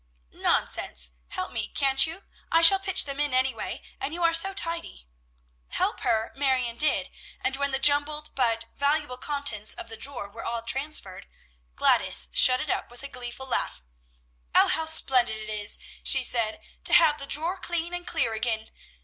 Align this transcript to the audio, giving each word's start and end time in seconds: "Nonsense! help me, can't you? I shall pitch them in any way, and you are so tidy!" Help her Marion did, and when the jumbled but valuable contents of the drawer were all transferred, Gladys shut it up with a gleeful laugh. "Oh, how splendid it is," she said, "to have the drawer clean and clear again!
"Nonsense! 0.33 1.11
help 1.27 1.51
me, 1.51 1.67
can't 1.67 2.07
you? 2.07 2.23
I 2.51 2.63
shall 2.63 2.79
pitch 2.79 3.05
them 3.05 3.19
in 3.19 3.35
any 3.35 3.53
way, 3.53 3.83
and 3.99 4.15
you 4.15 4.23
are 4.23 4.33
so 4.33 4.51
tidy!" 4.51 5.05
Help 5.69 5.99
her 5.99 6.31
Marion 6.33 6.75
did, 6.75 7.11
and 7.39 7.55
when 7.55 7.69
the 7.69 7.77
jumbled 7.77 8.33
but 8.33 8.65
valuable 8.75 9.19
contents 9.19 9.75
of 9.75 9.89
the 9.89 9.97
drawer 9.97 10.27
were 10.27 10.43
all 10.43 10.63
transferred, 10.63 11.27
Gladys 11.75 12.31
shut 12.33 12.59
it 12.59 12.71
up 12.71 12.89
with 12.89 13.03
a 13.03 13.07
gleeful 13.07 13.45
laugh. 13.45 13.83
"Oh, 14.55 14.69
how 14.69 14.87
splendid 14.87 15.37
it 15.37 15.49
is," 15.51 15.77
she 16.03 16.23
said, 16.23 16.61
"to 16.85 16.93
have 16.93 17.19
the 17.19 17.27
drawer 17.27 17.57
clean 17.59 17.93
and 17.93 18.07
clear 18.07 18.33
again! 18.33 18.71